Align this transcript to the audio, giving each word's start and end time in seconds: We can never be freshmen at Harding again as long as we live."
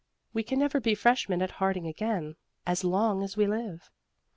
We 0.33 0.41
can 0.41 0.57
never 0.57 0.79
be 0.79 0.95
freshmen 0.95 1.43
at 1.43 1.51
Harding 1.51 1.85
again 1.85 2.35
as 2.65 2.83
long 2.83 3.21
as 3.21 3.37
we 3.37 3.45
live." 3.45 3.91